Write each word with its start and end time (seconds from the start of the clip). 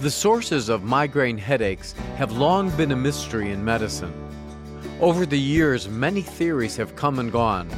The 0.00 0.12
sources 0.12 0.68
of 0.68 0.84
migraine 0.84 1.38
headaches 1.38 1.92
have 2.18 2.30
long 2.30 2.70
been 2.76 2.92
a 2.92 2.96
mystery 2.96 3.50
in 3.50 3.64
medicine. 3.64 4.12
Over 5.00 5.26
the 5.26 5.40
years, 5.40 5.88
many 5.88 6.22
theories 6.22 6.76
have 6.76 6.94
come 6.94 7.18
and 7.18 7.32
gone, 7.32 7.68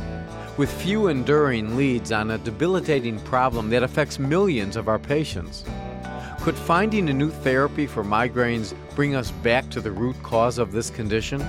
with 0.59 0.71
few 0.71 1.07
enduring 1.07 1.79
leads 1.79 2.13
on 2.13 2.31
a 2.31 2.37
debilitating 2.37 3.21
problem 3.21 3.71
that 3.71 3.83
affects 3.83 4.19
millions 4.19 4.77
of 4.77 4.87
our 4.87 4.99
patients. 4.99 5.65
Could 6.43 6.57
finding 6.57 7.09
a 7.09 7.15
new 7.15 7.31
therapy 7.31 7.87
for 7.87 8.05
migraines 8.05 8.75
bring 8.95 9.15
us 9.15 9.31
back 9.31 9.71
to 9.71 9.81
the 9.81 9.91
root 9.91 10.23
cause 10.23 10.59
of 10.59 10.73
this 10.73 10.91
condition? 10.91 11.43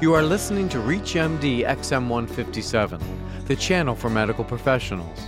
You 0.00 0.14
are 0.14 0.22
listening 0.22 0.70
to 0.70 0.78
ReachMD 0.78 1.66
XM157, 1.66 3.46
the 3.46 3.56
channel 3.56 3.94
for 3.94 4.08
medical 4.08 4.44
professionals. 4.44 5.20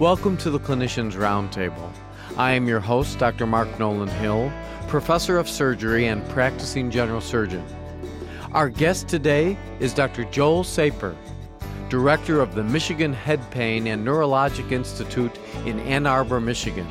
Welcome 0.00 0.36
to 0.38 0.50
the 0.50 0.58
Clinicians 0.58 1.12
Roundtable. 1.12 1.92
I 2.36 2.52
am 2.52 2.68
your 2.68 2.80
host, 2.80 3.18
Dr. 3.18 3.46
Mark 3.46 3.78
Nolan 3.78 4.08
Hill, 4.08 4.52
professor 4.86 5.38
of 5.38 5.48
surgery 5.48 6.06
and 6.06 6.26
practicing 6.30 6.90
general 6.90 7.20
surgeon. 7.20 7.64
Our 8.52 8.68
guest 8.68 9.08
today 9.08 9.58
is 9.80 9.92
Dr. 9.92 10.24
Joel 10.24 10.64
Saper, 10.64 11.16
director 11.88 12.40
of 12.40 12.54
the 12.54 12.62
Michigan 12.62 13.12
Head 13.12 13.40
Pain 13.50 13.88
and 13.88 14.06
Neurologic 14.06 14.70
Institute 14.70 15.36
in 15.66 15.80
Ann 15.80 16.06
Arbor, 16.06 16.40
Michigan, 16.40 16.86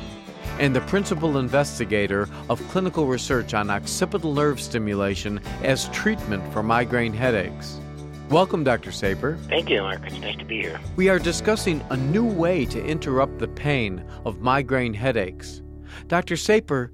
and 0.58 0.76
the 0.76 0.82
principal 0.82 1.38
investigator 1.38 2.28
of 2.50 2.60
clinical 2.68 3.06
research 3.06 3.54
on 3.54 3.70
occipital 3.70 4.34
nerve 4.34 4.60
stimulation 4.60 5.40
as 5.62 5.88
treatment 5.88 6.52
for 6.52 6.62
migraine 6.62 7.14
headaches. 7.14 7.80
Welcome, 8.30 8.62
Dr. 8.62 8.92
Saper. 8.92 9.36
Thank 9.48 9.70
you, 9.70 9.82
Mark. 9.82 10.06
It's 10.06 10.20
nice 10.20 10.36
to 10.36 10.44
be 10.44 10.60
here. 10.60 10.78
We 10.94 11.08
are 11.08 11.18
discussing 11.18 11.84
a 11.90 11.96
new 11.96 12.24
way 12.24 12.64
to 12.66 12.80
interrupt 12.80 13.40
the 13.40 13.48
pain 13.48 14.04
of 14.24 14.38
migraine 14.38 14.94
headaches. 14.94 15.62
Dr. 16.06 16.36
Saper, 16.36 16.92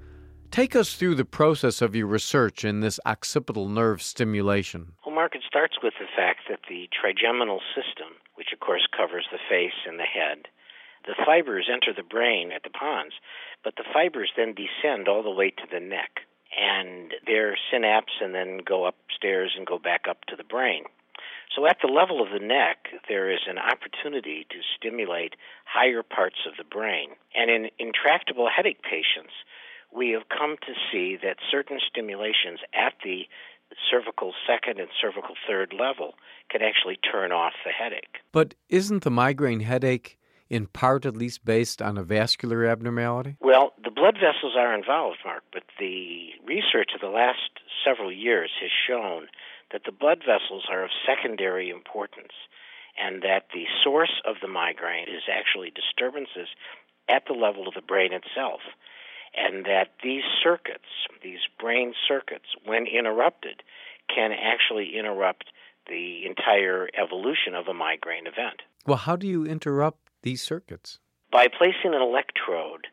take 0.49 0.75
us 0.75 0.95
through 0.95 1.13
the 1.13 1.25
process 1.25 1.79
of 1.79 1.95
your 1.95 2.07
research 2.07 2.65
in 2.65 2.79
this 2.79 2.99
occipital 3.05 3.69
nerve 3.69 4.01
stimulation. 4.01 4.93
Well, 5.05 5.13
Mark, 5.13 5.35
it 5.35 5.43
starts 5.47 5.75
with 5.83 5.93
the 5.99 6.07
fact 6.15 6.49
that 6.49 6.61
the 6.67 6.89
trigeminal 6.89 7.61
system, 7.75 8.17
which 8.33 8.47
of 8.51 8.59
course 8.59 8.87
covers 8.97 9.27
the 9.31 9.37
face 9.47 9.85
and 9.87 9.99
the 9.99 10.09
head, 10.09 10.47
the 11.05 11.13
fibers 11.23 11.69
enter 11.71 11.93
the 11.95 12.01
brain 12.01 12.51
at 12.51 12.63
the 12.63 12.71
pons, 12.71 13.13
but 13.63 13.75
the 13.77 13.85
fibers 13.93 14.31
then 14.35 14.55
descend 14.55 15.07
all 15.07 15.21
the 15.21 15.29
way 15.29 15.51
to 15.51 15.67
the 15.71 15.79
neck. 15.79 16.21
And 16.59 17.13
their 17.27 17.55
synapse 17.69 18.13
and 18.23 18.33
then 18.33 18.61
go 18.65 18.87
upstairs 18.87 19.53
and 19.55 19.67
go 19.67 19.77
back 19.77 20.05
up 20.09 20.25
to 20.29 20.35
the 20.35 20.43
brain. 20.43 20.85
So 21.57 21.65
at 21.65 21.77
the 21.81 21.91
level 21.91 22.21
of 22.21 22.29
the 22.29 22.45
neck, 22.45 22.85
there 23.09 23.31
is 23.31 23.39
an 23.49 23.57
opportunity 23.57 24.45
to 24.51 24.57
stimulate 24.77 25.33
higher 25.65 26.03
parts 26.03 26.45
of 26.47 26.53
the 26.55 26.63
brain. 26.63 27.09
And 27.33 27.49
in 27.49 27.71
intractable 27.79 28.47
headache 28.47 28.83
patients, 28.83 29.33
we 29.91 30.11
have 30.11 30.29
come 30.29 30.57
to 30.67 30.73
see 30.91 31.17
that 31.23 31.37
certain 31.49 31.79
stimulations 31.89 32.59
at 32.75 32.93
the 33.03 33.25
cervical 33.89 34.33
second 34.45 34.79
and 34.79 34.89
cervical 35.01 35.33
third 35.47 35.73
level 35.73 36.13
can 36.51 36.61
actually 36.61 36.97
turn 36.97 37.31
off 37.31 37.53
the 37.65 37.71
headache. 37.71 38.21
But 38.31 38.53
isn't 38.69 39.03
the 39.03 39.09
migraine 39.09 39.61
headache 39.61 40.19
in 40.49 40.67
part 40.67 41.07
at 41.07 41.17
least 41.17 41.43
based 41.43 41.81
on 41.81 41.97
a 41.97 42.03
vascular 42.03 42.65
abnormality? 42.65 43.35
Well, 43.41 43.73
the 43.83 43.91
blood 43.91 44.15
vessels 44.15 44.53
are 44.55 44.75
involved, 44.75 45.17
Mark, 45.25 45.43
but 45.51 45.63
the 45.79 46.29
research 46.45 46.91
of 46.93 47.01
the 47.01 47.09
last 47.09 47.49
several 47.83 48.11
years 48.11 48.51
has 48.61 48.69
shown 48.87 49.27
that 49.71 49.81
the 49.85 49.91
blood 49.91 50.19
vessels 50.19 50.65
are 50.69 50.83
of 50.83 50.89
secondary 51.05 51.69
importance 51.69 52.33
and 52.97 53.21
that 53.21 53.47
the 53.53 53.65
source 53.83 54.21
of 54.25 54.37
the 54.41 54.47
migraine 54.47 55.07
is 55.07 55.23
actually 55.31 55.71
disturbances 55.71 56.47
at 57.09 57.23
the 57.27 57.33
level 57.33 57.67
of 57.67 57.73
the 57.73 57.81
brain 57.81 58.11
itself. 58.11 58.61
And 59.35 59.65
that 59.65 59.93
these 60.03 60.23
circuits, 60.43 60.89
these 61.21 61.45
brain 61.59 61.93
circuits, 62.07 62.47
when 62.65 62.87
interrupted, 62.87 63.61
can 64.13 64.31
actually 64.31 64.97
interrupt 64.97 65.45
the 65.87 66.25
entire 66.25 66.89
evolution 66.97 67.53
of 67.53 67.67
a 67.67 67.73
migraine 67.73 68.25
event. 68.25 68.61
Well, 68.85 68.97
how 68.97 69.15
do 69.15 69.27
you 69.27 69.45
interrupt 69.45 70.09
these 70.23 70.41
circuits? 70.41 70.99
By 71.31 71.47
placing 71.47 71.93
an 71.93 72.01
electrode 72.01 72.87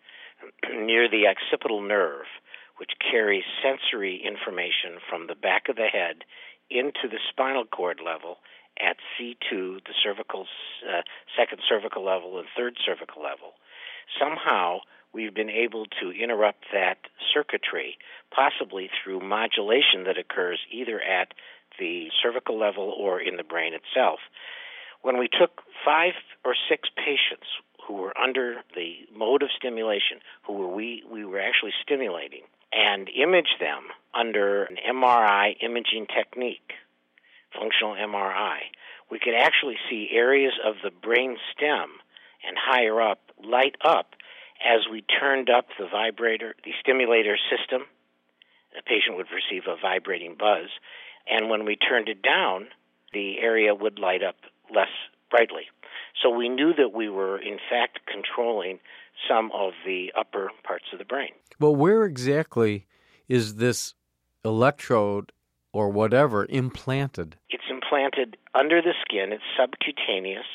near 0.85 1.09
the 1.09 1.27
occipital 1.27 1.81
nerve, 1.81 2.27
which 2.77 2.91
carries 3.11 3.45
sensory 3.63 4.21
information 4.25 4.99
from 5.09 5.29
the 5.29 5.35
back 5.35 5.69
of 5.69 5.77
the 5.77 5.87
head 5.87 6.25
into 6.71 7.09
the 7.11 7.19
spinal 7.31 7.65
cord 7.65 8.01
level 8.05 8.39
at 8.81 8.97
C2, 9.15 9.85
the 9.85 9.95
cervical, 10.03 10.47
uh, 10.89 11.03
second 11.39 11.61
cervical 11.69 12.05
level 12.05 12.39
and 12.39 12.47
third 12.57 12.77
cervical 12.85 13.23
level. 13.23 13.55
Somehow, 14.19 14.81
we've 15.13 15.35
been 15.35 15.51
able 15.51 15.87
to 16.01 16.11
interrupt 16.11 16.65
that 16.73 16.99
circuitry, 17.33 17.97
possibly 18.35 18.91
through 19.03 19.21
modulation 19.21 20.05
that 20.05 20.19
occurs 20.19 20.59
either 20.71 21.01
at 21.01 21.33
the 21.79 22.09
cervical 22.23 22.59
level 22.59 22.95
or 22.99 23.21
in 23.21 23.37
the 23.37 23.45
brain 23.45 23.73
itself. 23.75 24.19
When 25.03 25.19
we 25.19 25.29
took 25.29 25.63
five 25.85 26.15
or 26.45 26.55
six 26.69 26.89
patients 26.97 27.47
who 27.87 27.95
were 27.95 28.17
under 28.19 28.57
the 28.75 29.07
mode 29.15 29.43
of 29.43 29.51
stimulation, 29.57 30.19
who 30.47 30.55
were 30.55 30.69
we, 30.69 31.03
we 31.11 31.25
were 31.25 31.41
actually 31.41 31.73
stimulating, 31.83 32.43
and 32.75 33.09
image 33.09 33.57
them 33.61 33.85
under 34.15 34.65
an 34.65 34.77
MRI 34.89 35.55
imaging 35.63 36.07
technique, 36.07 36.73
functional 37.53 37.95
MRI, 37.95 38.59
we 39.11 39.19
could 39.19 39.35
actually 39.35 39.77
see 39.89 40.09
areas 40.13 40.55
of 40.65 40.75
the 40.83 40.91
brain 40.91 41.37
stem 41.53 41.89
and 42.47 42.57
higher 42.59 43.01
up 43.01 43.21
light 43.43 43.77
up 43.85 44.15
as 44.65 44.81
we 44.91 45.03
turned 45.03 45.51
up 45.51 45.67
the 45.79 45.87
vibrator, 45.87 46.55
the 46.65 46.73
stimulator 46.81 47.37
system. 47.51 47.83
The 48.75 48.83
patient 48.83 49.17
would 49.17 49.29
perceive 49.29 49.65
a 49.69 49.77
vibrating 49.81 50.37
buzz. 50.39 50.69
And 51.29 51.49
when 51.49 51.65
we 51.65 51.77
turned 51.77 52.09
it 52.09 52.23
down, 52.23 52.69
the 53.13 53.39
area 53.39 53.75
would 53.75 53.99
light 53.99 54.23
up 54.23 54.37
less 54.75 54.89
brightly. 55.31 55.65
So 56.23 56.31
we 56.31 56.49
knew 56.49 56.73
that 56.75 56.93
we 56.93 57.09
were, 57.09 57.39
in 57.39 57.59
fact, 57.71 58.01
controlling 58.11 58.81
some 59.29 59.51
of 59.53 59.73
the 59.87 60.13
upper 60.19 60.51
parts 60.63 60.87
of 60.93 60.99
the 60.99 61.05
brain. 61.05 61.31
Well, 61.59 61.75
where 61.75 62.05
exactly 62.05 62.87
is 63.29 63.57
this 63.57 63.95
electrode 64.45 65.33
or 65.73 65.89
whatever 65.89 66.47
implanted? 66.49 67.37
It's 67.49 67.65
implanted 67.71 68.37
under 68.55 68.81
the 68.81 68.95
skin, 69.03 69.33
it's 69.33 69.43
subcutaneous. 69.57 70.47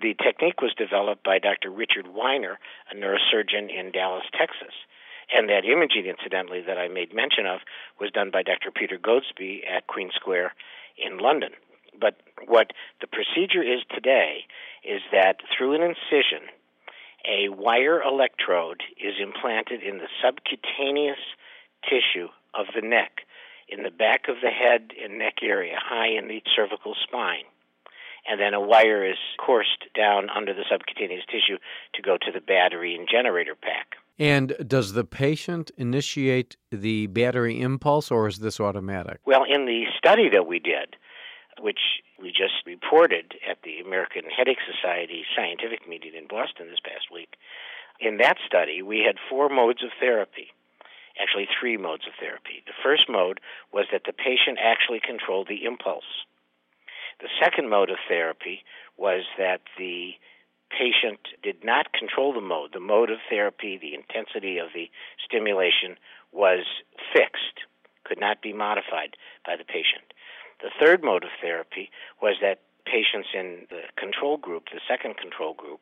The 0.00 0.14
technique 0.22 0.60
was 0.60 0.74
developed 0.76 1.24
by 1.24 1.38
Dr. 1.38 1.70
Richard 1.70 2.08
Weiner, 2.08 2.58
a 2.92 2.94
neurosurgeon 2.94 3.70
in 3.72 3.92
Dallas, 3.92 4.24
Texas. 4.36 4.74
And 5.32 5.48
that 5.48 5.64
imaging, 5.64 6.06
incidentally, 6.06 6.60
that 6.66 6.78
I 6.78 6.88
made 6.88 7.14
mention 7.14 7.46
of 7.46 7.60
was 7.98 8.10
done 8.10 8.30
by 8.30 8.42
Dr. 8.42 8.70
Peter 8.70 8.98
Goadsby 8.98 9.62
at 9.66 9.86
Queen 9.86 10.10
Square 10.14 10.52
in 10.98 11.18
London. 11.18 11.50
But 11.98 12.20
what 12.46 12.72
the 13.00 13.06
procedure 13.06 13.62
is 13.62 13.80
today 13.92 14.44
is 14.84 15.00
that 15.10 15.40
through 15.50 15.74
an 15.74 15.82
incision, 15.82 16.46
a 17.26 17.48
wire 17.48 18.00
electrode 18.02 18.82
is 18.98 19.14
implanted 19.20 19.82
in 19.82 19.98
the 19.98 20.08
subcutaneous 20.22 21.18
tissue 21.84 22.28
of 22.54 22.66
the 22.74 22.86
neck, 22.86 23.22
in 23.68 23.82
the 23.82 23.90
back 23.90 24.28
of 24.28 24.36
the 24.42 24.50
head 24.50 24.90
and 25.02 25.18
neck 25.18 25.42
area, 25.42 25.76
high 25.78 26.08
in 26.08 26.28
the 26.28 26.42
cervical 26.54 26.94
spine. 27.02 27.44
And 28.28 28.40
then 28.40 28.54
a 28.54 28.60
wire 28.60 29.08
is 29.08 29.18
coursed 29.38 29.84
down 29.94 30.28
under 30.30 30.52
the 30.52 30.64
subcutaneous 30.70 31.24
tissue 31.26 31.58
to 31.94 32.02
go 32.02 32.16
to 32.16 32.32
the 32.32 32.40
battery 32.40 32.94
and 32.94 33.08
generator 33.10 33.54
pack. 33.54 33.96
And 34.18 34.56
does 34.66 34.94
the 34.94 35.04
patient 35.04 35.70
initiate 35.76 36.56
the 36.70 37.06
battery 37.08 37.60
impulse 37.60 38.10
or 38.10 38.26
is 38.26 38.38
this 38.38 38.58
automatic? 38.58 39.20
Well, 39.26 39.44
in 39.44 39.66
the 39.66 39.84
study 39.96 40.28
that 40.30 40.46
we 40.46 40.58
did, 40.58 40.96
which 41.60 42.02
we 42.20 42.28
just 42.30 42.64
reported 42.66 43.34
at 43.48 43.58
the 43.62 43.78
American 43.78 44.24
Headache 44.30 44.60
Society 44.64 45.24
scientific 45.36 45.88
meeting 45.88 46.12
in 46.16 46.26
Boston 46.28 46.68
this 46.70 46.80
past 46.84 47.12
week. 47.12 47.36
In 48.00 48.18
that 48.18 48.36
study, 48.46 48.82
we 48.82 49.00
had 49.06 49.16
four 49.30 49.48
modes 49.48 49.82
of 49.82 49.90
therapy, 49.98 50.52
actually, 51.20 51.48
three 51.48 51.76
modes 51.76 52.06
of 52.06 52.12
therapy. 52.20 52.62
The 52.66 52.76
first 52.84 53.08
mode 53.08 53.40
was 53.72 53.86
that 53.92 54.02
the 54.04 54.12
patient 54.12 54.58
actually 54.60 55.00
controlled 55.00 55.48
the 55.48 55.64
impulse. 55.64 56.26
The 57.20 57.32
second 57.42 57.70
mode 57.70 57.88
of 57.90 57.96
therapy 58.08 58.60
was 58.98 59.24
that 59.38 59.62
the 59.78 60.12
patient 60.68 61.20
did 61.42 61.64
not 61.64 61.92
control 61.92 62.34
the 62.34 62.40
mode. 62.40 62.72
The 62.74 62.80
mode 62.80 63.10
of 63.10 63.18
therapy, 63.30 63.78
the 63.80 63.94
intensity 63.94 64.58
of 64.58 64.68
the 64.74 64.90
stimulation 65.24 65.96
was 66.32 66.66
fixed, 67.14 67.64
could 68.04 68.20
not 68.20 68.42
be 68.42 68.52
modified 68.52 69.16
by 69.46 69.56
the 69.56 69.64
patient. 69.64 70.12
The 70.66 70.84
third 70.84 71.04
mode 71.04 71.22
of 71.22 71.30
therapy 71.40 71.90
was 72.20 72.34
that 72.42 72.58
patients 72.84 73.28
in 73.32 73.68
the 73.70 73.82
control 73.96 74.36
group, 74.36 74.64
the 74.74 74.80
second 74.88 75.16
control 75.16 75.54
group, 75.54 75.78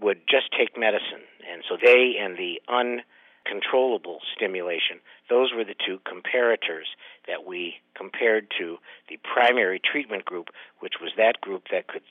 would 0.00 0.20
just 0.30 0.54
take 0.56 0.78
medicine. 0.78 1.26
And 1.50 1.64
so 1.68 1.74
they 1.74 2.14
and 2.14 2.38
the 2.38 2.62
uncontrollable 2.70 4.20
stimulation, 4.32 5.02
those 5.28 5.50
were 5.52 5.64
the 5.64 5.74
two 5.74 5.98
comparators 6.06 6.94
that 7.26 7.44
we 7.44 7.82
compared 7.96 8.46
to 8.60 8.78
the 9.08 9.18
primary 9.26 9.80
treatment 9.82 10.24
group, 10.24 10.50
which 10.78 10.94
was 11.02 11.10
that 11.16 11.40
group 11.40 11.64
that 11.72 11.88
could 11.88 12.06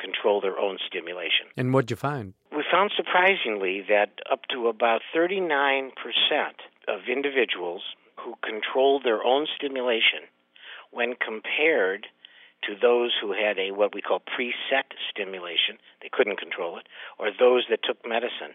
control 0.00 0.40
their 0.40 0.58
own 0.58 0.78
stimulation. 0.86 1.52
And 1.54 1.74
what'd 1.74 1.90
you 1.90 1.96
find? 1.96 2.32
We 2.50 2.64
found 2.72 2.92
surprisingly 2.96 3.84
that 3.90 4.24
up 4.32 4.46
to 4.52 4.68
about 4.68 5.02
39% 5.14 5.90
of 6.88 7.00
individuals 7.12 7.82
who 8.16 8.36
controlled 8.42 9.04
their 9.04 9.22
own 9.22 9.46
stimulation 9.54 10.32
when 10.90 11.14
compared 11.14 12.06
to 12.64 12.74
those 12.80 13.12
who 13.20 13.32
had 13.32 13.58
a 13.58 13.70
what 13.70 13.94
we 13.94 14.02
call 14.02 14.20
preset 14.20 14.90
stimulation, 15.10 15.78
they 16.02 16.08
couldn't 16.10 16.38
control 16.38 16.78
it, 16.78 16.86
or 17.18 17.30
those 17.30 17.64
that 17.70 17.80
took 17.84 17.98
medicine, 18.06 18.54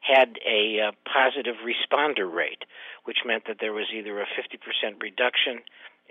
had 0.00 0.38
a 0.46 0.88
uh, 0.88 0.92
positive 1.04 1.56
responder 1.62 2.32
rate, 2.32 2.64
which 3.04 3.18
meant 3.26 3.44
that 3.46 3.58
there 3.60 3.72
was 3.72 3.86
either 3.94 4.20
a 4.20 4.26
50% 4.26 5.02
reduction 5.02 5.60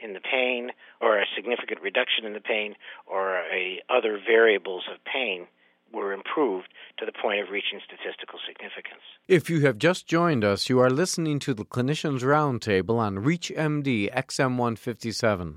in 0.02 0.14
the 0.14 0.20
pain, 0.20 0.72
or 1.00 1.20
a 1.20 1.26
significant 1.36 1.82
reduction 1.82 2.26
in 2.26 2.34
the 2.34 2.42
pain, 2.42 2.76
or 3.06 3.40
a, 3.52 3.82
other 3.90 4.20
variables 4.26 4.84
of 4.92 5.04
pain 5.04 5.48
were 5.94 6.14
improved 6.14 6.68
to 6.98 7.06
the 7.06 7.12
point 7.12 7.42
of 7.42 7.50
reaching 7.50 7.80
statistical 7.86 8.40
significance. 8.48 9.02
If 9.28 9.50
you 9.50 9.62
have 9.62 9.78
just 9.78 10.08
joined 10.08 10.44
us, 10.44 10.70
you 10.70 10.80
are 10.80 10.90
listening 10.90 11.40
to 11.40 11.54
the 11.54 11.66
Clinicians 11.66 12.22
Roundtable 12.22 12.98
on 12.98 13.18
ReachMD 13.18 14.14
XM157. 14.14 15.56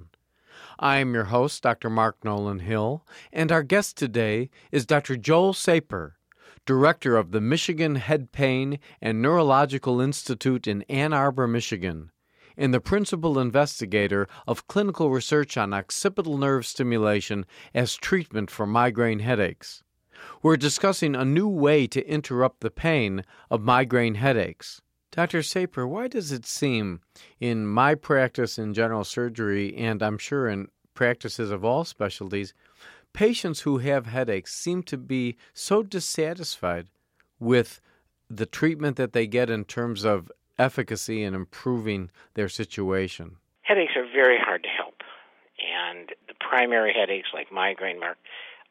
I 0.79 0.99
am 0.99 1.15
your 1.15 1.25
host, 1.25 1.63
Dr. 1.63 1.91
Mark 1.91 2.25
Nolan 2.25 2.61
Hill, 2.61 3.05
and 3.33 3.53
our 3.53 3.63
guest 3.63 3.97
today 3.97 4.51
is 4.73 4.87
Dr. 4.87 5.17
Joel 5.17 5.53
Saper, 5.53 6.17
Director 6.67 7.17
of 7.17 7.31
the 7.31 7.41
Michigan 7.41 7.97
Head 7.97 8.33
Pain 8.33 8.79
and 9.01 9.21
Neurological 9.21 10.01
Institute 10.01 10.67
in 10.67 10.83
Ann 10.83 11.13
Arbor, 11.13 11.47
Michigan, 11.47 12.11
and 12.57 12.73
the 12.73 12.81
Principal 12.81 13.39
Investigator 13.39 14.27
of 14.47 14.67
clinical 14.67 15.11
research 15.11 15.57
on 15.57 15.75
occipital 15.75 16.39
nerve 16.39 16.65
stimulation 16.65 17.45
as 17.75 17.97
treatment 17.97 18.51
for 18.51 18.67
migraine 18.67 19.19
headaches. 19.19 19.83
We're 20.43 20.57
discussing 20.57 21.15
a 21.15 21.25
new 21.25 21.49
way 21.49 21.87
to 21.89 22.07
interrupt 22.09 22.61
the 22.61 22.71
pain 22.71 23.25
of 23.51 23.63
migraine 23.63 24.17
headaches. 24.17 24.81
Dr. 25.11 25.43
Saper, 25.43 25.87
why 25.87 26.09
does 26.09 26.33
it 26.33 26.45
seem 26.45 27.01
in 27.39 27.67
my 27.67 27.95
practice 27.95 28.59
in 28.59 28.75
general 28.75 29.05
surgery, 29.05 29.75
and 29.77 30.03
I'm 30.03 30.19
sure 30.19 30.49
in 30.49 30.69
practices 30.95 31.51
of 31.51 31.65
all 31.65 31.85
specialties, 31.85 32.53
patients 33.13 33.61
who 33.61 33.79
have 33.79 34.07
headaches 34.07 34.53
seem 34.53 34.83
to 34.85 34.97
be 34.97 35.37
so 35.53 35.83
dissatisfied 35.83 36.89
with 37.39 37.81
the 38.29 38.47
treatment 38.47 38.97
that 38.97 39.13
they 39.13 39.27
get 39.27 39.51
in 39.51 39.65
terms 39.65 40.05
of 40.05 40.33
efficacy 40.59 41.23
in 41.23 41.35
improving 41.35 42.11
their 42.35 42.49
situation? 42.49 43.37
Headaches 43.63 43.93
are 43.97 44.07
very 44.13 44.39
hard 44.39 44.63
to 44.65 44.69
help. 44.69 44.95
And 45.59 46.11
the 46.29 46.35
primary 46.41 46.93
headaches, 46.93 47.29
like 47.33 47.53
migraine, 47.53 48.01
Mark, 48.01 48.19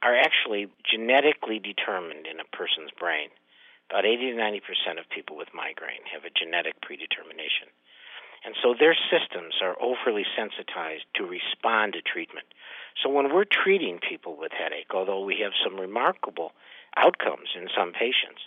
are 0.04 0.16
actually 0.16 0.68
genetically 0.84 1.60
determined 1.60 2.28
in 2.28 2.40
a 2.40 2.52
person's 2.56 2.92
brain. 3.00 3.30
About 3.90 4.06
80 4.06 4.32
to 4.32 4.38
90 4.38 4.60
percent 4.60 5.00
of 5.00 5.10
people 5.10 5.38
with 5.38 5.56
migraine 5.56 6.04
have 6.12 6.26
a 6.26 6.34
genetic 6.36 6.82
predetermination. 6.82 7.72
And 8.44 8.56
so 8.62 8.76
their 8.76 8.96
systems 9.08 9.56
are 9.64 9.80
overly 9.80 10.26
sensitized 10.36 11.08
to 11.16 11.24
respond 11.24 11.94
to 11.94 12.02
treatment. 12.02 12.48
So 13.02 13.10
when 13.10 13.34
we're 13.34 13.48
treating 13.48 14.00
people 14.04 14.36
with 14.36 14.52
headache, 14.52 14.92
although 14.94 15.24
we 15.24 15.40
have 15.40 15.56
some 15.64 15.80
remarkable 15.80 16.52
outcomes 16.98 17.56
in 17.56 17.70
some 17.76 17.94
patients, 17.94 18.44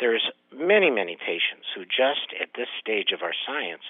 there's 0.00 0.24
many, 0.50 0.90
many 0.90 1.16
patients 1.16 1.68
who 1.74 1.84
just 1.84 2.32
at 2.40 2.56
this 2.56 2.72
stage 2.80 3.12
of 3.12 3.22
our 3.22 3.36
science 3.46 3.84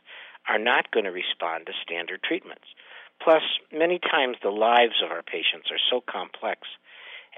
are 0.48 0.58
not 0.58 0.90
going 0.90 1.04
to 1.04 1.14
respond 1.14 1.66
to 1.66 1.72
standard 1.82 2.22
treatments. 2.22 2.66
Plus, 3.22 3.42
many 3.72 3.98
times 3.98 4.36
the 4.42 4.50
lives 4.50 5.00
of 5.02 5.10
our 5.10 5.22
patients 5.22 5.70
are 5.70 5.80
so 5.90 6.02
complex 6.02 6.66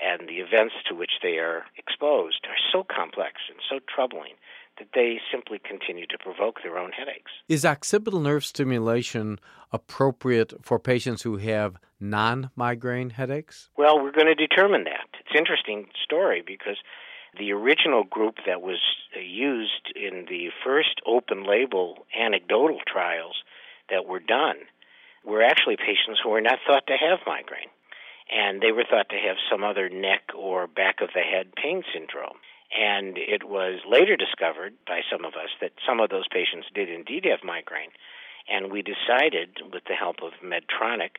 and 0.06 0.29
the 0.29 0.38
events 0.38 0.75
to 0.88 0.94
which 0.94 1.19
they 1.23 1.38
are 1.38 1.64
exposed 1.76 2.47
are 2.49 2.61
so 2.73 2.85
complex 2.85 3.35
and 3.50 3.58
so 3.69 3.81
troubling 3.93 4.35
that 4.79 4.88
they 4.94 5.19
simply 5.32 5.58
continue 5.58 6.06
to 6.06 6.19
provoke 6.19 6.62
their 6.62 6.79
own 6.79 6.93
headaches. 6.93 7.32
Is 7.49 7.64
occipital 7.64 8.20
nerve 8.20 8.44
stimulation 8.44 9.41
appropriate 9.73 10.53
for 10.62 10.79
patients 10.79 11.23
who 11.23 11.38
have 11.38 11.76
non 11.99 12.50
migraine 12.55 13.11
headaches? 13.11 13.70
Well, 13.76 14.00
we're 14.00 14.12
going 14.12 14.26
to 14.26 14.35
determine 14.35 14.85
that. 14.85 15.08
It's 15.19 15.31
an 15.32 15.38
interesting 15.38 15.87
story 16.05 16.43
because 16.47 16.76
the 17.38 17.52
original 17.52 18.05
group 18.05 18.37
that 18.47 18.62
was 18.62 18.81
uh, 19.17 19.20
used 19.20 19.93
in 19.97 20.26
the 20.29 20.49
first 20.64 21.00
open 21.06 21.44
label 21.47 22.06
anecdotal 22.19 22.79
trials 22.87 23.37
that 23.91 24.06
were 24.06 24.20
done 24.20 24.56
were 25.25 25.43
actually 25.43 25.76
patients 25.76 26.20
who 26.23 26.31
were 26.31 26.41
not 26.41 26.59
thought 26.67 26.87
to 26.87 26.94
have 26.94 27.19
migraine 27.26 27.70
and 28.31 28.61
they 28.61 28.73
were 28.73 28.84
thought 28.88 29.08
to 29.11 29.17
have 29.17 29.37
some 29.50 29.62
other 29.62 29.88
neck 29.88 30.32
or 30.37 30.67
back 30.67 31.00
of 31.00 31.11
the 31.14 31.20
head 31.20 31.55
pain 31.55 31.82
syndrome. 31.93 32.38
And 32.76 33.17
it 33.17 33.44
was 33.44 33.81
later 33.88 34.17
discovered 34.17 34.75
by 34.87 35.00
some 35.11 35.25
of 35.25 35.34
us 35.34 35.50
that 35.61 35.73
some 35.87 36.00
of 36.00 36.11
those 36.11 36.26
patients 36.28 36.67
did 36.75 36.90
indeed 36.90 37.25
have 37.25 37.44
migraine. 37.44 37.94
And 38.49 38.73
we 38.73 38.82
decided, 38.82 39.58
with 39.73 39.84
the 39.87 39.94
help 39.94 40.17
of 40.23 40.32
Medtronic, 40.43 41.19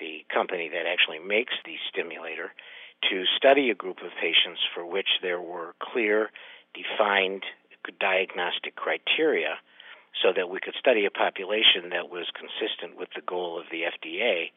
the 0.00 0.24
company 0.32 0.68
that 0.68 0.86
actually 0.86 1.18
makes 1.18 1.54
the 1.64 1.76
stimulator, 1.88 2.52
to 3.10 3.24
study 3.36 3.70
a 3.70 3.74
group 3.74 3.98
of 3.98 4.10
patients 4.20 4.60
for 4.74 4.84
which 4.84 5.20
there 5.22 5.40
were 5.40 5.74
clear, 5.80 6.30
defined 6.74 7.44
diagnostic 8.00 8.76
criteria 8.76 9.56
so 10.22 10.32
that 10.34 10.50
we 10.50 10.60
could 10.60 10.74
study 10.78 11.04
a 11.04 11.10
population 11.10 11.90
that 11.90 12.10
was 12.10 12.26
consistent 12.34 12.98
with 12.98 13.08
the 13.14 13.22
goal 13.22 13.58
of 13.58 13.66
the 13.70 13.82
FDA 13.82 14.50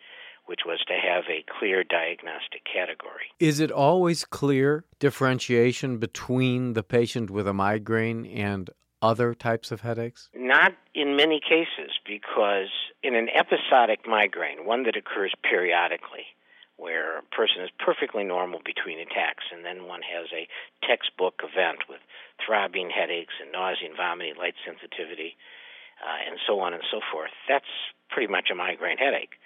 which 0.45 0.61
was 0.65 0.79
to 0.87 0.93
have 0.93 1.23
a 1.29 1.45
clear 1.59 1.83
diagnostic 1.83 2.63
category. 2.71 3.31
Is 3.39 3.59
it 3.59 3.71
always 3.71 4.25
clear 4.25 4.85
differentiation 4.99 5.97
between 5.97 6.73
the 6.73 6.83
patient 6.83 7.29
with 7.29 7.47
a 7.47 7.53
migraine 7.53 8.25
and 8.25 8.69
other 9.01 9.33
types 9.33 9.71
of 9.71 9.81
headaches? 9.81 10.29
Not 10.35 10.73
in 10.93 11.15
many 11.15 11.39
cases, 11.39 11.97
because 12.05 12.69
in 13.03 13.15
an 13.15 13.29
episodic 13.29 14.07
migraine, 14.07 14.65
one 14.65 14.83
that 14.83 14.95
occurs 14.95 15.33
periodically, 15.43 16.25
where 16.77 17.19
a 17.19 17.23
person 17.35 17.63
is 17.63 17.69
perfectly 17.77 18.23
normal 18.23 18.59
between 18.65 18.99
attacks, 18.99 19.45
and 19.51 19.65
then 19.65 19.85
one 19.85 20.01
has 20.01 20.27
a 20.33 20.47
textbook 20.85 21.41
event 21.43 21.85
with 21.89 21.99
throbbing 22.45 22.89
headaches 22.89 23.33
and 23.41 23.51
nausea 23.51 23.87
and 23.89 23.97
vomiting, 23.97 24.35
light 24.37 24.55
sensitivity, 24.65 25.37
uh, 26.01 26.17
and 26.29 26.39
so 26.47 26.59
on 26.59 26.73
and 26.73 26.83
so 26.89 26.99
forth, 27.11 27.29
that's 27.47 27.69
pretty 28.09 28.31
much 28.31 28.49
a 28.51 28.55
migraine 28.55 28.97
headache. 28.97 29.37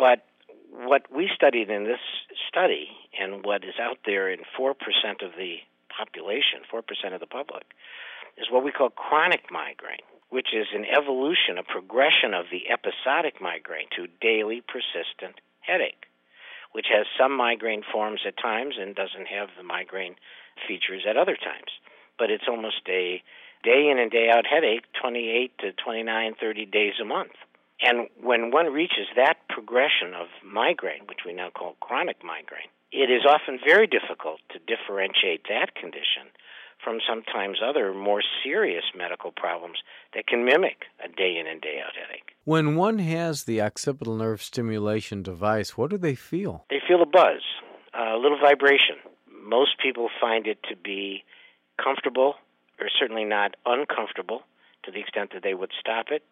But 0.00 0.24
what 0.72 1.02
we 1.14 1.28
studied 1.34 1.68
in 1.68 1.84
this 1.84 2.00
study 2.48 2.88
and 3.20 3.44
what 3.44 3.64
is 3.64 3.76
out 3.78 3.98
there 4.06 4.30
in 4.32 4.40
4% 4.58 4.72
of 5.20 5.32
the 5.36 5.56
population, 5.94 6.64
4% 6.72 6.80
of 7.12 7.20
the 7.20 7.26
public, 7.26 7.64
is 8.38 8.46
what 8.50 8.64
we 8.64 8.72
call 8.72 8.88
chronic 8.88 9.52
migraine, 9.52 10.08
which 10.30 10.54
is 10.54 10.68
an 10.74 10.86
evolution, 10.86 11.58
a 11.58 11.62
progression 11.62 12.32
of 12.32 12.46
the 12.50 12.72
episodic 12.72 13.42
migraine 13.42 13.92
to 13.94 14.08
daily 14.22 14.62
persistent 14.64 15.36
headache, 15.60 16.08
which 16.72 16.86
has 16.88 17.04
some 17.18 17.36
migraine 17.36 17.82
forms 17.92 18.22
at 18.26 18.40
times 18.40 18.76
and 18.80 18.96
doesn't 18.96 19.28
have 19.28 19.50
the 19.58 19.62
migraine 19.62 20.16
features 20.66 21.04
at 21.06 21.18
other 21.18 21.36
times. 21.36 21.76
But 22.18 22.30
it's 22.30 22.48
almost 22.48 22.88
a 22.88 23.22
day 23.62 23.90
in 23.90 23.98
and 23.98 24.10
day 24.10 24.30
out 24.32 24.46
headache 24.46 24.84
28 25.02 25.58
to 25.58 25.72
29, 25.72 26.34
30 26.40 26.66
days 26.66 26.94
a 27.02 27.04
month. 27.04 27.36
And 27.82 28.08
when 28.20 28.50
one 28.50 28.72
reaches 28.72 29.06
that 29.16 29.38
progression 29.48 30.14
of 30.14 30.28
migraine, 30.44 31.06
which 31.08 31.20
we 31.24 31.32
now 31.32 31.50
call 31.50 31.76
chronic 31.80 32.22
migraine, 32.22 32.68
it 32.92 33.10
is 33.10 33.24
often 33.26 33.58
very 33.64 33.86
difficult 33.86 34.40
to 34.50 34.58
differentiate 34.58 35.44
that 35.48 35.74
condition 35.74 36.28
from 36.82 36.98
sometimes 37.06 37.58
other 37.62 37.92
more 37.92 38.22
serious 38.42 38.84
medical 38.96 39.30
problems 39.30 39.78
that 40.14 40.26
can 40.26 40.44
mimic 40.44 40.84
a 41.04 41.08
day 41.08 41.36
in 41.38 41.46
and 41.46 41.60
day 41.60 41.78
out 41.84 41.92
headache. 41.94 42.34
When 42.44 42.74
one 42.74 42.98
has 42.98 43.44
the 43.44 43.60
occipital 43.60 44.16
nerve 44.16 44.42
stimulation 44.42 45.22
device, 45.22 45.76
what 45.76 45.90
do 45.90 45.98
they 45.98 46.14
feel? 46.14 46.64
They 46.70 46.80
feel 46.86 47.02
a 47.02 47.06
buzz, 47.06 47.42
a 47.94 48.16
little 48.16 48.38
vibration. 48.40 48.96
Most 49.44 49.78
people 49.82 50.08
find 50.20 50.46
it 50.46 50.58
to 50.68 50.76
be 50.76 51.22
comfortable, 51.82 52.34
or 52.80 52.88
certainly 52.98 53.24
not 53.24 53.56
uncomfortable 53.66 54.42
to 54.84 54.90
the 54.90 55.00
extent 55.00 55.32
that 55.34 55.42
they 55.42 55.54
would 55.54 55.72
stop 55.78 56.06
it. 56.10 56.22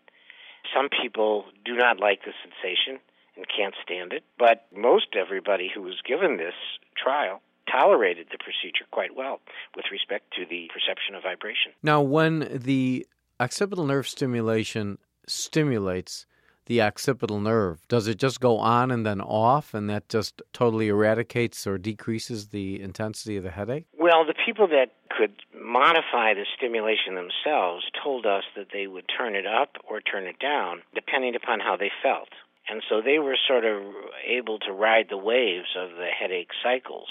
Some 0.74 0.88
people 0.88 1.44
do 1.64 1.74
not 1.74 2.00
like 2.00 2.20
the 2.24 2.32
sensation 2.42 3.00
and 3.36 3.46
can't 3.48 3.74
stand 3.82 4.12
it, 4.12 4.24
but 4.38 4.66
most 4.76 5.16
everybody 5.16 5.70
who 5.72 5.82
was 5.82 6.00
given 6.06 6.36
this 6.36 6.54
trial 6.96 7.40
tolerated 7.70 8.28
the 8.30 8.38
procedure 8.38 8.84
quite 8.90 9.14
well 9.14 9.40
with 9.76 9.86
respect 9.92 10.32
to 10.34 10.44
the 10.48 10.68
perception 10.72 11.14
of 11.14 11.22
vibration. 11.22 11.72
Now, 11.82 12.00
when 12.00 12.48
the 12.52 13.06
occipital 13.40 13.84
nerve 13.84 14.08
stimulation 14.08 14.98
stimulates 15.26 16.26
the 16.66 16.82
occipital 16.82 17.40
nerve, 17.40 17.86
does 17.88 18.08
it 18.08 18.18
just 18.18 18.40
go 18.40 18.58
on 18.58 18.90
and 18.90 19.06
then 19.06 19.20
off, 19.20 19.72
and 19.72 19.88
that 19.88 20.08
just 20.08 20.42
totally 20.52 20.88
eradicates 20.88 21.66
or 21.66 21.78
decreases 21.78 22.48
the 22.48 22.80
intensity 22.80 23.36
of 23.36 23.44
the 23.44 23.50
headache? 23.50 23.86
Well, 24.08 24.24
the 24.24 24.32
people 24.32 24.68
that 24.68 24.88
could 25.10 25.34
modify 25.52 26.32
the 26.32 26.46
stimulation 26.56 27.14
themselves 27.14 27.84
told 28.02 28.24
us 28.24 28.44
that 28.56 28.68
they 28.72 28.86
would 28.86 29.04
turn 29.04 29.36
it 29.36 29.44
up 29.44 29.76
or 29.86 30.00
turn 30.00 30.24
it 30.24 30.38
down 30.38 30.80
depending 30.94 31.34
upon 31.36 31.60
how 31.60 31.76
they 31.76 31.90
felt. 32.02 32.30
And 32.70 32.82
so 32.88 33.02
they 33.02 33.18
were 33.18 33.36
sort 33.36 33.66
of 33.66 33.82
able 34.26 34.60
to 34.60 34.72
ride 34.72 35.08
the 35.10 35.18
waves 35.18 35.76
of 35.76 35.90
the 35.90 36.08
headache 36.08 36.52
cycles. 36.62 37.08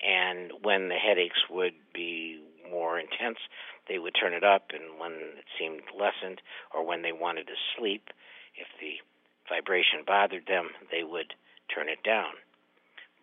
And 0.00 0.52
when 0.62 0.88
the 0.88 0.94
headaches 0.94 1.36
would 1.50 1.74
be 1.92 2.40
more 2.70 2.98
intense, 2.98 3.36
they 3.86 3.98
would 3.98 4.16
turn 4.18 4.32
it 4.32 4.42
up, 4.42 4.70
and 4.72 4.98
when 4.98 5.12
it 5.36 5.44
seemed 5.58 5.82
lessened 5.92 6.40
or 6.72 6.82
when 6.82 7.02
they 7.02 7.12
wanted 7.12 7.46
to 7.48 7.60
sleep, 7.76 8.08
if 8.56 8.68
the 8.80 8.94
vibration 9.50 10.00
bothered 10.06 10.46
them, 10.46 10.70
they 10.90 11.04
would 11.04 11.34
turn 11.68 11.90
it 11.90 12.02
down. 12.02 12.32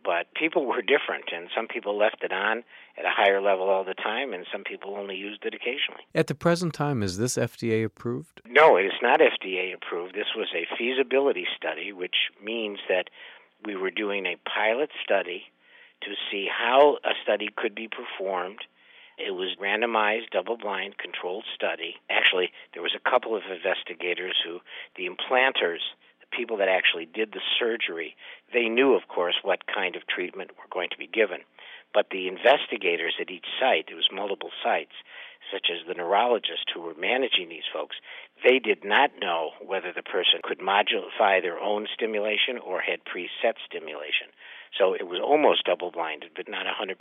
But 0.04 0.34
people 0.34 0.66
were 0.66 0.82
different, 0.82 1.26
and 1.36 1.50
some 1.56 1.68
people 1.68 1.98
left 1.98 2.24
it 2.24 2.32
on 2.32 2.64
at 2.98 3.06
a 3.06 3.12
higher 3.12 3.42
level 3.42 3.70
all 3.70 3.84
the 3.84 3.94
time, 3.94 4.34
and 4.34 4.46
some 4.52 4.64
people 4.64 4.96
only 4.96 5.16
used 5.16 5.46
it 5.46 5.54
occasionally. 5.54 6.04
At 6.16 6.28
the 6.28 6.36
present 6.36 6.74
time, 6.74 7.04
is 7.04 7.18
this 7.18 7.36
FDA 7.36 7.84
approved? 7.84 8.42
No, 8.48 8.78
it 8.78 8.86
is 8.86 9.00
not 9.02 9.20
FDA 9.20 9.74
approved. 9.74 10.16
This 10.16 10.34
was 10.36 10.48
a 10.56 10.66
feasibility 10.78 11.46
study, 11.56 11.92
which 11.92 12.16
means 12.44 12.80
that 12.88 13.10
we 13.66 13.76
were 13.76 13.92
doing 13.92 14.26
a 14.26 14.38
pilot 14.50 14.90
study 15.04 15.44
to 16.02 16.12
see 16.32 16.48
how 16.50 16.98
a 17.04 17.12
study 17.22 17.50
could 17.56 17.76
be 17.76 17.90
performed. 17.90 18.60
It 19.18 19.32
was 19.32 19.58
randomized, 19.62 20.30
double-blind, 20.32 20.98
controlled 20.98 21.44
study. 21.54 21.96
Actually, 22.10 22.52
there 22.74 22.82
was 22.82 22.96
a 22.96 23.10
couple 23.10 23.36
of 23.36 23.44
investigators 23.54 24.38
who, 24.46 24.60
the 24.96 25.10
implanters, 25.10 25.84
people 26.40 26.56
that 26.56 26.72
actually 26.72 27.06
did 27.06 27.34
the 27.34 27.44
surgery, 27.60 28.16
they 28.54 28.70
knew, 28.70 28.96
of 28.96 29.10
course, 29.10 29.36
what 29.44 29.68
kind 29.68 29.98
of 29.98 30.08
treatment 30.08 30.52
were 30.56 30.72
going 30.72 30.88
to 30.90 30.98
be 30.98 31.08
given. 31.08 31.40
But 31.94 32.08
the 32.12 32.30
investigators 32.30 33.16
at 33.20 33.30
each 33.30 33.48
site, 33.60 33.92
it 33.92 33.96
was 33.96 34.08
multiple 34.14 34.52
sites, 34.64 34.96
such 35.52 35.68
as 35.68 35.84
the 35.86 35.96
neurologists 35.96 36.72
who 36.74 36.80
were 36.80 36.96
managing 36.96 37.50
these 37.50 37.68
folks, 37.74 37.98
they 38.44 38.60
did 38.60 38.86
not 38.86 39.12
know 39.20 39.52
whether 39.60 39.92
the 39.92 40.04
person 40.04 40.40
could 40.44 40.62
modify 40.62 41.42
their 41.42 41.60
own 41.60 41.88
stimulation 41.94 42.58
or 42.64 42.80
had 42.80 43.04
preset 43.04 43.60
stimulation. 43.66 44.32
So 44.78 44.94
it 44.94 45.08
was 45.08 45.20
almost 45.20 45.66
double 45.66 45.92
blinded, 45.92 46.32
but 46.36 46.48
not 46.48 46.68
100%. 46.68 46.96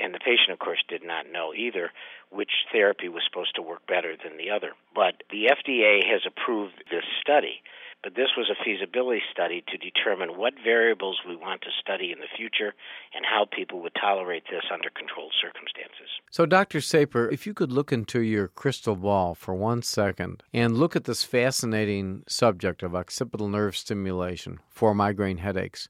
And 0.00 0.14
the 0.14 0.18
patient, 0.18 0.50
of 0.50 0.58
course, 0.58 0.82
did 0.88 1.04
not 1.04 1.30
know 1.30 1.52
either 1.54 1.92
which 2.30 2.66
therapy 2.72 3.08
was 3.08 3.22
supposed 3.28 3.54
to 3.56 3.62
work 3.62 3.86
better 3.86 4.16
than 4.16 4.38
the 4.38 4.50
other. 4.50 4.72
But 4.94 5.22
the 5.30 5.52
FDA 5.52 6.02
has 6.10 6.22
approved 6.26 6.82
this 6.90 7.04
study. 7.20 7.62
But 8.02 8.16
this 8.16 8.30
was 8.36 8.50
a 8.50 8.64
feasibility 8.64 9.22
study 9.30 9.62
to 9.68 9.78
determine 9.78 10.36
what 10.36 10.54
variables 10.62 11.20
we 11.26 11.36
want 11.36 11.62
to 11.62 11.68
study 11.80 12.10
in 12.10 12.18
the 12.18 12.26
future 12.36 12.74
and 13.14 13.24
how 13.24 13.46
people 13.56 13.80
would 13.82 13.94
tolerate 14.00 14.42
this 14.50 14.64
under 14.72 14.90
controlled 14.90 15.32
circumstances. 15.40 16.08
So, 16.30 16.44
Dr. 16.44 16.80
Saper, 16.80 17.30
if 17.30 17.46
you 17.46 17.54
could 17.54 17.70
look 17.70 17.92
into 17.92 18.20
your 18.20 18.48
crystal 18.48 18.96
ball 18.96 19.36
for 19.36 19.54
one 19.54 19.82
second 19.82 20.42
and 20.52 20.76
look 20.76 20.96
at 20.96 21.04
this 21.04 21.22
fascinating 21.22 22.24
subject 22.26 22.82
of 22.82 22.96
occipital 22.96 23.48
nerve 23.48 23.76
stimulation 23.76 24.58
for 24.68 24.94
migraine 24.94 25.38
headaches, 25.38 25.88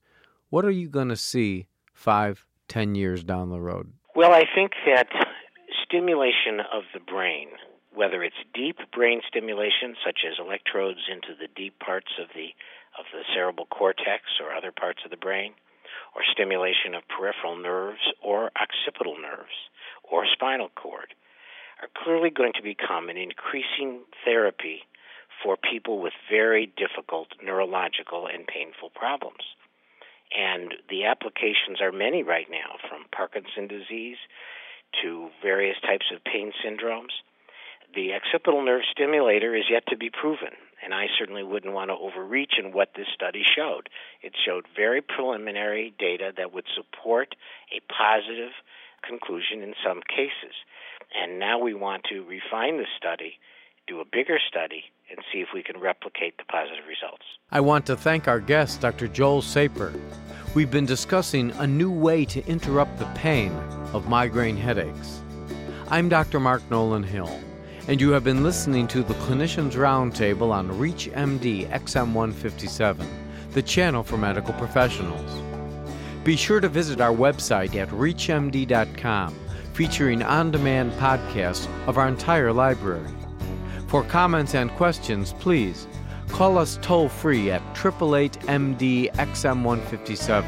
what 0.50 0.66
are 0.66 0.70
you 0.70 0.88
going 0.88 1.08
to 1.08 1.16
see 1.16 1.66
five, 1.94 2.46
ten 2.68 2.94
years 2.94 3.24
down 3.24 3.48
the 3.48 3.60
road? 3.60 3.90
Well, 4.14 4.32
I 4.32 4.44
think 4.54 4.72
that 4.84 5.08
stimulation 5.82 6.60
of 6.72 6.82
the 6.92 7.00
brain, 7.00 7.48
whether 7.94 8.22
it's 8.22 8.36
deep 8.54 8.78
brain 8.92 9.20
stimulation, 9.28 9.96
such 10.04 10.20
as 10.26 10.38
electrodes 10.38 11.00
into 11.10 11.34
the 11.38 11.48
deep 11.54 11.78
parts 11.78 12.12
of 12.20 12.28
the 12.34 12.50
of 12.98 13.06
the 13.12 13.24
cerebral 13.34 13.66
cortex 13.66 14.24
or 14.40 14.52
other 14.52 14.70
parts 14.70 15.00
of 15.04 15.10
the 15.10 15.16
brain, 15.16 15.54
or 16.14 16.20
stimulation 16.30 16.94
of 16.94 17.08
peripheral 17.08 17.56
nerves 17.56 18.04
or 18.22 18.50
occipital 18.60 19.16
nerves 19.16 19.56
or 20.04 20.26
spinal 20.30 20.68
cord, 20.76 21.14
are 21.80 21.88
clearly 22.04 22.28
going 22.28 22.52
to 22.54 22.62
become 22.62 23.08
an 23.08 23.16
increasing 23.16 24.00
therapy 24.24 24.84
for 25.42 25.56
people 25.56 26.00
with 26.00 26.12
very 26.30 26.66
difficult 26.76 27.28
neurological 27.42 28.28
and 28.28 28.46
painful 28.46 28.90
problems. 28.94 29.42
And 30.36 30.74
the 30.88 31.04
applications 31.04 31.80
are 31.80 31.92
many 31.92 32.22
right 32.22 32.46
now, 32.50 32.76
from 32.88 33.04
Parkinson 33.10 33.68
disease 33.68 34.16
to 35.02 35.28
various 35.42 35.76
types 35.80 36.06
of 36.14 36.24
pain 36.24 36.52
syndromes. 36.64 37.12
The 37.94 38.14
occipital 38.14 38.64
nerve 38.64 38.82
stimulator 38.90 39.54
is 39.54 39.64
yet 39.70 39.84
to 39.88 39.98
be 39.98 40.08
proven, 40.08 40.56
and 40.82 40.94
I 40.94 41.06
certainly 41.18 41.42
wouldn't 41.42 41.74
want 41.74 41.90
to 41.90 41.94
overreach 41.94 42.54
in 42.58 42.72
what 42.72 42.92
this 42.96 43.08
study 43.14 43.42
showed. 43.44 43.90
It 44.22 44.32
showed 44.46 44.64
very 44.74 45.02
preliminary 45.02 45.92
data 45.98 46.32
that 46.38 46.54
would 46.54 46.64
support 46.74 47.34
a 47.68 47.80
positive 47.92 48.52
conclusion 49.06 49.62
in 49.62 49.74
some 49.84 50.00
cases. 50.08 50.56
And 51.14 51.38
now 51.38 51.58
we 51.58 51.74
want 51.74 52.04
to 52.04 52.24
refine 52.24 52.78
the 52.78 52.86
study, 52.96 53.34
do 53.86 54.00
a 54.00 54.04
bigger 54.10 54.38
study, 54.48 54.84
and 55.10 55.18
see 55.30 55.40
if 55.40 55.48
we 55.52 55.62
can 55.62 55.78
replicate 55.78 56.38
the 56.38 56.44
positive 56.44 56.84
results. 56.88 57.24
I 57.50 57.60
want 57.60 57.84
to 57.86 57.96
thank 57.96 58.26
our 58.26 58.40
guest, 58.40 58.80
Dr. 58.80 59.06
Joel 59.06 59.42
Saper. 59.42 59.92
We've 60.54 60.70
been 60.70 60.86
discussing 60.86 61.50
a 61.52 61.66
new 61.66 61.90
way 61.90 62.24
to 62.26 62.46
interrupt 62.46 62.98
the 62.98 63.10
pain 63.14 63.52
of 63.92 64.08
migraine 64.08 64.56
headaches. 64.56 65.20
I'm 65.90 66.08
Dr. 66.08 66.40
Mark 66.40 66.62
Nolan 66.70 67.02
Hill, 67.02 67.30
and 67.88 68.00
you 68.00 68.10
have 68.10 68.24
been 68.24 68.42
listening 68.42 68.86
to 68.88 69.02
the 69.02 69.14
Clinicians 69.14 69.72
Roundtable 69.72 70.52
on 70.52 70.68
ReachMD 70.70 71.68
XM157, 71.70 73.06
the 73.52 73.62
channel 73.62 74.02
for 74.02 74.16
medical 74.16 74.54
professionals. 74.54 75.42
Be 76.24 76.36
sure 76.36 76.60
to 76.60 76.68
visit 76.68 77.00
our 77.00 77.14
website 77.14 77.74
at 77.74 77.88
reachmd.com, 77.88 79.34
featuring 79.72 80.22
on 80.22 80.50
demand 80.52 80.92
podcasts 80.92 81.66
of 81.88 81.98
our 81.98 82.06
entire 82.06 82.52
library. 82.52 83.10
For 83.88 84.04
comments 84.04 84.54
and 84.54 84.70
questions, 84.72 85.32
please 85.34 85.88
call 86.28 86.58
us 86.58 86.78
toll 86.82 87.08
free 87.08 87.50
at 87.50 87.62
888 87.76 88.32
MD 88.42 89.12
XM157. 89.14 90.44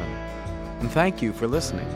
And 0.80 0.90
thank 0.90 1.20
you 1.20 1.32
for 1.32 1.48
listening. 1.48 1.88